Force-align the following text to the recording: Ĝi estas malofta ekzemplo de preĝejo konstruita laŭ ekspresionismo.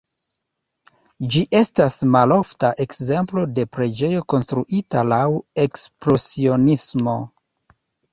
Ĝi 1.33 1.41
estas 1.57 1.97
malofta 2.15 2.71
ekzemplo 2.85 3.43
de 3.59 3.65
preĝejo 3.77 4.23
konstruita 4.35 5.05
laŭ 5.11 5.21
ekspresionismo. 5.65 7.15